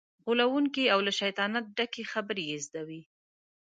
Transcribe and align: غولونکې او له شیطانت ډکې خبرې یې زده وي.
غولونکې 0.23 0.83
او 0.93 0.99
له 1.05 1.11
شیطانت 1.19 1.65
ډکې 1.77 2.03
خبرې 2.11 2.43
یې 2.51 2.57
زده 2.65 2.81
وي. 2.87 3.01